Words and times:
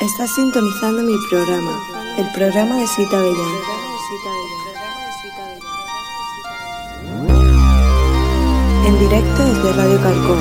Estás 0.00 0.34
sintonizando 0.34 1.02
mi 1.02 1.14
programa, 1.28 1.72
el 2.16 2.26
programa 2.32 2.76
de 2.76 2.86
Sita 2.86 3.18
Bellán. 3.18 3.54
En 8.86 8.98
directo 8.98 9.44
desde 9.44 9.72
Radio 9.74 10.00
Calcón. 10.00 10.38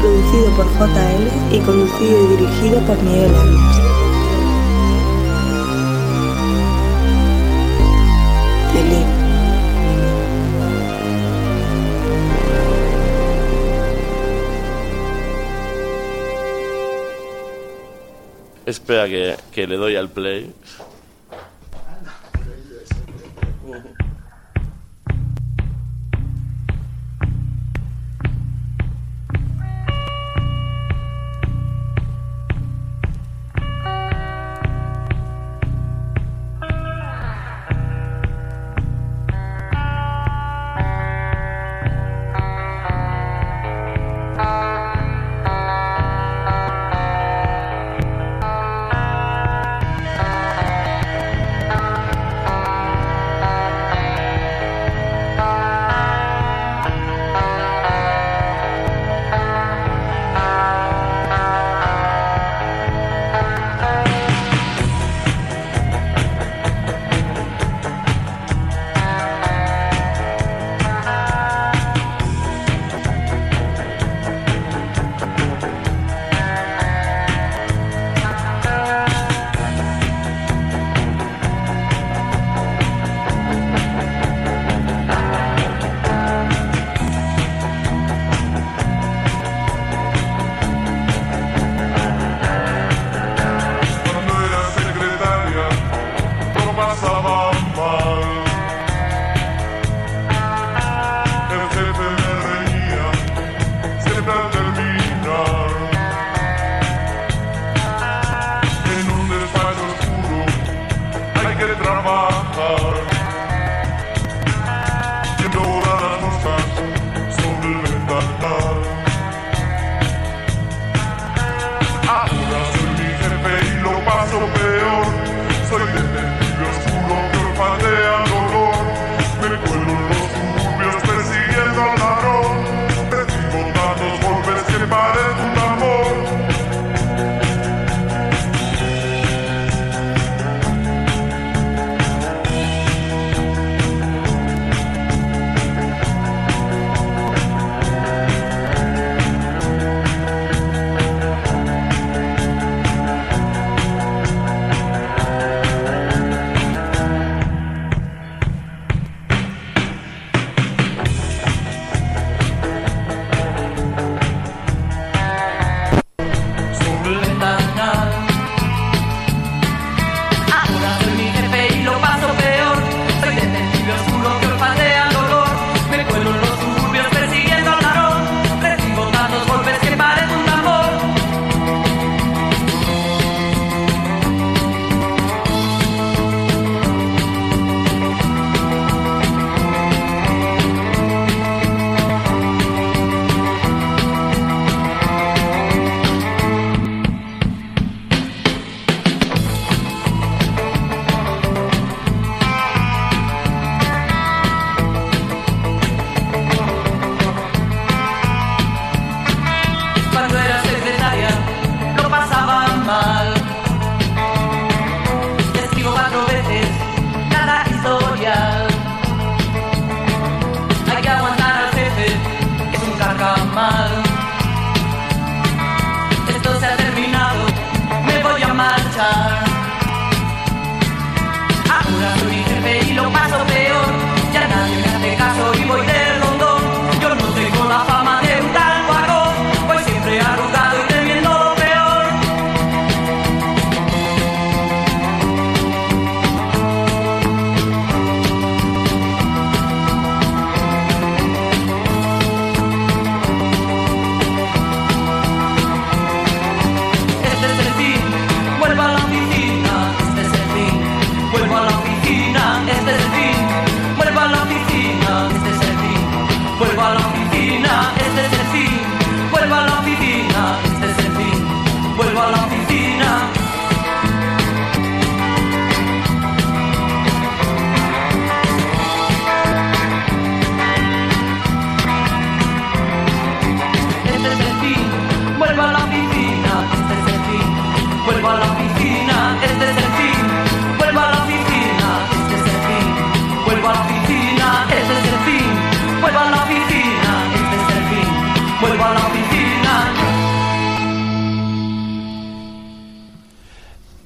Producido 0.00 0.56
por 0.56 0.66
JL 0.66 1.54
y 1.54 1.60
conducido 1.60 2.24
y 2.24 2.36
dirigido 2.36 2.80
por 2.80 3.00
Miguel 3.04 3.32
Ángel. 3.32 4.07
Espera 18.68 19.08
que, 19.08 19.34
que 19.50 19.66
le 19.66 19.76
doy 19.76 19.96
al 19.96 20.10
play. 20.10 20.52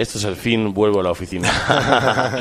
Esto 0.00 0.18
es 0.18 0.24
el 0.24 0.36
fin, 0.36 0.72
vuelvo 0.72 1.00
a 1.00 1.02
la 1.02 1.10
oficina. 1.10 1.50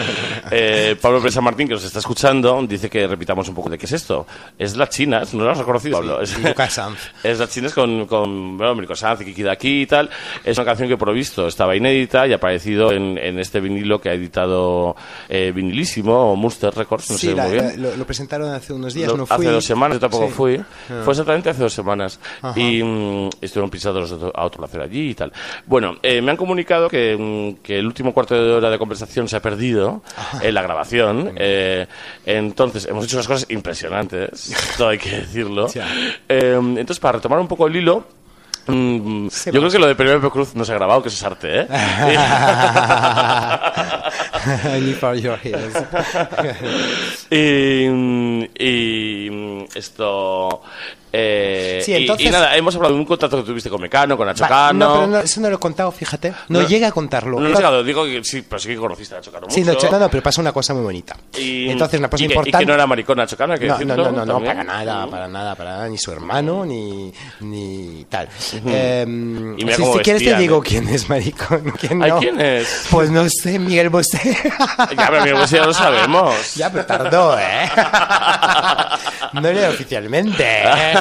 Eh, 0.50 0.96
Pablo 1.02 1.22
Presa 1.22 1.42
Martín, 1.42 1.68
que 1.68 1.74
nos 1.74 1.84
está 1.84 2.00
escuchando, 2.00 2.62
dice 2.68 2.90
que 2.90 3.06
repitamos 3.06 3.48
un 3.50 3.56
poco 3.56 3.70
de 3.70 3.78
qué 3.78 3.86
es 3.86 3.92
esto. 3.92 4.26
Es 4.58 4.78
las 4.78 4.90
chinas, 4.90 5.34
¿no 5.34 5.44
lo 5.44 5.52
has 5.52 5.58
reconocido, 5.58 5.98
Pablo? 5.98 6.22
Es, 6.22 6.38
y 6.38 6.42
Lucas 6.48 6.74
Sanz. 6.74 7.00
es 7.24 7.38
las 7.40 7.50
chinas 7.50 7.74
con, 7.74 8.06
con 8.06 8.58
bueno, 8.58 8.76
Mirko 8.76 8.96
Sanz 8.96 9.20
Kiki 9.24 9.44
de 9.44 9.52
aquí 9.52 9.82
y 9.82 9.86
tal. 9.88 10.10
Es 10.44 10.58
una 10.58 10.66
canción 10.66 10.88
que 10.88 10.96
por 10.98 11.10
lo 11.10 11.14
visto 11.14 11.48
estaba 11.48 11.76
inédita 11.76 12.26
y 12.28 12.32
ha 12.34 12.38
aparecido 12.38 12.92
en, 12.94 13.18
en 13.18 13.40
este 13.40 13.60
vinilo 13.60 14.00
que 14.00 14.10
ha 14.10 14.14
editado 14.14 14.96
eh, 15.28 15.52
Vinilísimo 15.54 16.32
o 16.32 16.36
Munster 16.36 16.74
Records, 16.74 17.12
no 17.12 17.18
sí, 17.18 17.28
sé 17.28 17.36
la- 17.36 17.44
muy 17.44 17.54
bien. 17.54 17.82
la- 17.82 17.90
lo, 17.90 17.98
lo 17.98 18.06
presentaron 18.06 18.50
hace 18.54 18.72
unos 18.74 18.94
días, 18.94 19.10
Lo- 19.12 19.18
no 19.18 19.26
fui. 19.26 19.36
Hace 19.46 19.50
dos 19.52 19.66
semanas, 19.66 19.96
yo 19.98 20.00
tampoco 20.02 20.28
Sí. 20.28 20.34
fui. 20.34 20.56
Ah. 20.90 21.02
Fue 21.04 21.12
exactamente 21.12 21.50
hace 21.50 21.62
dos 21.62 21.74
semanas. 21.74 22.20
Ajá. 22.42 22.58
Y 22.60 22.82
mm, 22.84 23.30
estuvieron 23.42 23.70
pisados 23.70 24.12
a 24.34 24.46
otro 24.46 24.60
placer 24.60 24.82
allí 24.82 25.10
y 25.10 25.14
tal. 25.16 25.32
Bueno, 25.66 25.98
eh, 26.02 26.22
me 26.22 26.32
han 26.32 26.38
comunicado 26.38 26.88
que, 26.90 27.16
mm, 27.18 27.47
que 27.56 27.80
el 27.80 27.86
último 27.86 28.14
cuarto 28.14 28.36
de 28.36 28.52
hora 28.54 28.70
de 28.70 28.78
conversación 28.78 29.28
se 29.28 29.36
ha 29.36 29.42
perdido 29.42 30.02
en 30.42 30.54
la 30.54 30.62
grabación. 30.62 31.34
Eh, 31.38 31.88
entonces, 32.26 32.86
hemos 32.86 33.06
hecho 33.06 33.18
unas 33.18 33.28
cosas 33.28 33.46
impresionantes, 33.50 34.54
todo 34.78 34.90
hay 34.90 34.98
que 34.98 35.10
decirlo. 35.22 35.68
Eh, 36.30 36.54
entonces, 36.60 37.00
para 37.00 37.14
retomar 37.18 37.40
un 37.40 37.48
poco 37.48 37.68
el 37.68 37.76
hilo. 37.76 38.06
mm, 38.68 39.28
yo 39.46 39.52
creo 39.52 39.70
que 39.70 39.80
lo 39.80 39.88
de 39.88 39.96
Penélope 39.96 40.30
Cruz 40.30 40.56
no 40.56 40.66
se 40.66 40.72
ha 40.74 40.76
grabado, 40.76 41.02
que 41.02 41.10
eso 41.10 41.18
es 41.18 41.24
arte, 41.24 41.62
¿eh? 41.62 41.68
Y, 47.30 47.88
y 48.60 49.66
esto. 49.76 50.62
Eh, 51.14 51.82
Sí, 51.84 51.92
y- 51.92 51.96
entonces- 51.96 52.28
y, 52.28 52.30
nada, 52.30 52.56
hemos 52.56 52.76
hablado 52.76 52.94
de 52.94 53.00
un 53.00 53.06
contrato 53.06 53.38
que 53.38 53.44
tuviste 53.44 53.70
con 53.70 53.82
Mecano, 53.82 54.18
con 54.18 54.28
Nacho 54.28 54.44
Va, 54.44 54.48
Cano. 54.50 54.86
no, 54.88 54.94
pero 54.96 55.08
no, 55.08 55.20
eso 55.20 55.42
no 55.42 55.50
lo 55.50 55.56
he 55.56 55.60
contado, 55.60 55.92
fíjate. 55.92 56.34
No, 56.50 56.62
No. 56.62 56.68
llega 56.68 56.88
a 56.88 56.92
contarlo. 56.92 57.40
No, 57.40 57.48
no 57.48 57.54
he 57.54 57.56
llegado, 57.56 57.84
digo 57.84 58.04
que 58.06 58.24
sí, 58.24 58.42
pero 58.48 58.60
sí 58.60 58.70
que 58.70 58.76
conociste 58.78 59.16
a 59.16 59.18
Nacho 59.20 59.32
Cano. 59.32 59.48
Sí, 59.50 59.64
mucho. 59.64 59.86
no, 59.86 59.92
no, 59.92 60.00
no, 60.00 60.10
pero 60.10 60.22
pasa 60.24 60.42
una 60.42 60.52
cosa 60.52 60.74
muy 60.74 60.84
bonita. 60.84 61.16
Y, 61.38 61.70
Entonces, 61.70 62.00
una 62.00 62.10
cosa 62.10 62.24
y 62.24 62.28
que, 62.28 62.34
importante. 62.34 62.58
Y 62.58 62.60
que 62.60 62.66
no 62.66 62.74
era 62.74 62.88
maricón 62.88 63.18
Nacho 63.18 63.38
Cano, 63.38 63.54
hay 63.54 63.60
que 63.60 63.68
no, 63.68 63.74
decirlo. 63.78 63.96
no, 63.96 64.12
no, 64.12 64.26
no, 64.26 64.40
para 64.44 64.64
nada, 64.64 65.08
para 65.08 65.28
nada, 65.28 65.56
para 65.56 65.70
nada, 65.72 65.88
ni 65.90 65.98
su 65.98 66.12
hermano, 66.12 66.66
ni, 66.66 67.14
ni 67.42 68.06
tal. 68.10 68.28
Eh, 68.66 69.06
Y 69.58 69.68
si, 69.72 69.84
si 69.84 70.00
quieres 70.00 70.24
te 70.24 70.36
digo 70.36 70.62
quién 70.62 70.88
es 70.90 71.10
maricón, 71.10 71.72
quién 71.80 72.00
no. 72.00 72.20
¿quién 72.20 72.40
es? 72.42 72.88
Pues 72.92 73.10
no 73.10 73.28
sé, 73.30 73.60
Miguel 73.60 73.90
Bosé. 73.90 74.20
Ya, 74.98 75.08
pero 75.10 75.24
mira, 75.24 75.38
pues 75.38 75.52
ya 75.52 75.66
lo 75.66 75.74
sabemos. 75.74 76.36
ya, 76.56 76.72
pero 76.72 76.86
tardó, 76.86 77.38
¿eh? 77.40 77.70
no 79.34 79.48
era 79.48 79.70
oficialmente. 79.70 80.44
¿eh? 80.44 80.94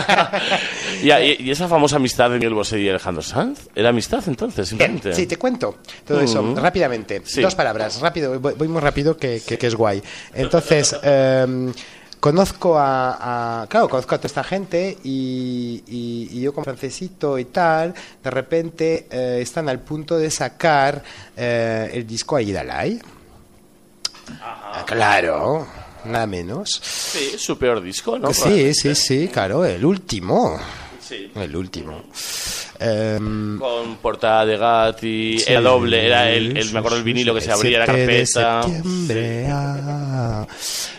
Y, 1.03 1.11
y- 1.12 1.37
y 1.41 1.50
esa 1.50 1.69
famosa 1.69 1.97
amistad 1.97 2.31
de 2.31 2.37
Miguel 2.38 2.55
Bosé 2.55 2.79
y 2.81 2.88
Alejandro 2.88 3.23
Sanz, 3.23 3.69
¿era 3.75 3.91
amistad 3.91 4.23
entonces, 4.26 4.69
simplemente? 4.69 5.12
sí, 5.14 5.26
te 5.26 5.37
cuento 5.37 5.76
todo 6.06 6.20
eso 6.20 6.43
Mm. 6.43 6.56
rápidamente. 6.56 7.23
Sí. 7.25 7.43
Dos 7.43 7.55
palabras, 7.55 8.00
rápido, 8.00 8.38
voy, 8.41 8.55
voy 8.55 8.69
muy 8.69 8.81
rápido 8.81 9.17
que, 9.17 9.41
que- 9.47 9.58
que 9.58 9.67
es 9.67 9.75
guay. 9.75 10.03
Entonces, 10.35 10.97
em, 11.03 11.73
conozco 12.20 12.79
a, 12.79 13.62
a- 13.62 13.67
Claro, 13.69 13.88
conozco 13.88 14.14
a 14.14 14.19
toda 14.19 14.26
esta 14.26 14.44
gente 14.44 14.97
y, 15.05 15.82
y- 15.87 16.29
y 16.32 16.41
yo 16.41 16.52
como 16.52 16.64
francesito 16.64 17.38
y 17.38 17.44
tal, 17.47 17.94
de 18.23 18.31
repente 18.31 19.06
eh, 19.11 19.38
están 19.43 19.69
al 19.69 19.81
punto 19.81 20.17
de 20.19 20.31
sacar 20.31 21.02
eh, 21.37 21.91
el 21.93 22.06
disco 22.06 22.37
Aidalay. 22.37 23.00
Ah, 24.41 24.82
Claro, 24.87 25.67
nada 26.06 26.26
menos. 26.26 26.81
Sí, 26.82 27.32
su 27.38 27.56
peor 27.58 27.81
disco, 27.82 28.19
¿no? 28.19 28.32
Sí, 28.32 28.73
sí, 28.75 28.94
sí, 28.94 29.29
claro, 29.29 29.64
el 29.64 29.85
último. 29.85 30.58
Sí. 31.00 31.31
El 31.37 31.55
último. 31.55 32.03
Em, 32.81 33.58
Con 33.58 33.97
portada 33.97 34.44
de 34.44 34.56
Gatti, 34.58 35.38
Sí, 35.38 35.44
era 35.53 35.61
doble, 35.61 36.05
era 36.06 36.31
el, 36.31 36.56
el- 36.56 36.73
me 36.73 36.81
acuerdo 36.81 36.99
el 36.99 37.05
vinilo 37.05 37.35
que 37.35 37.41
se 37.41 37.53
abría 37.53 37.79
la 37.81 37.87
7 37.87 38.00
de 38.00 38.06
carpeta. 38.06 38.62
septiembre, 38.62 39.47
ah. 39.50 40.47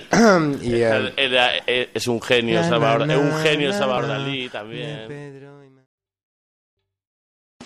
y, 0.61 0.73
eh, 0.73 0.81
Era- 0.81 1.11
era- 1.17 1.51
es 1.93 2.07
un 2.07 2.21
genio, 2.21 2.63
Salvador, 2.63 3.09
es 3.11 3.17
un 3.17 3.33
genio 3.43 3.73
Salvador 3.73 4.07
Dalí 4.07 4.43
de 4.43 4.49
también. 4.49 5.47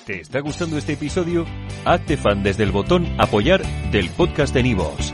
¿Te 0.06 0.20
está 0.22 0.40
gustando 0.40 0.78
este 0.80 0.94
episodio? 0.94 1.46
Hazte 1.86 2.18
fan 2.18 2.42
desde 2.42 2.64
el 2.64 2.72
botón 2.72 3.08
Apoyar 3.20 3.62
del 3.92 4.10
podcast 4.10 4.52
de 4.54 4.64
Nivos. 4.64 5.14